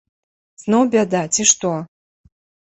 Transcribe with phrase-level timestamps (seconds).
[0.63, 1.71] Зноў бяда, ці што?